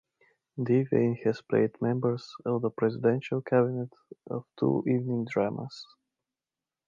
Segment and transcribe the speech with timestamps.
[0.57, 3.93] Devane has played members of the Presidential Cabinet
[4.31, 5.85] on two evening dramas.